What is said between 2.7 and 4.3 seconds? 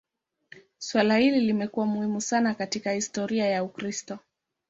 historia ya Ukristo.